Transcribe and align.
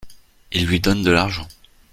Il 0.51 0.65
lui 0.65 0.79
donne 0.79 1.03
de 1.03 1.11
l’argent. 1.11 1.47